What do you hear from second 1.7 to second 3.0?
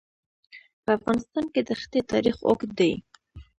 ښتې تاریخ اوږد دی.